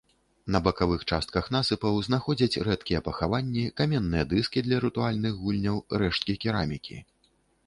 На 0.53 0.59
бакавых 0.67 1.01
частках 1.17 1.49
насыпаў 1.55 1.99
знаходзяць 2.07 2.59
рэдкія 2.69 3.01
пахаванні, 3.09 3.67
каменныя 3.83 4.27
дыскі 4.33 4.65
для 4.69 4.81
рытуальных 4.87 5.37
гульняў, 5.45 5.77
рэшткі 6.05 6.33
керамікі. 6.47 7.01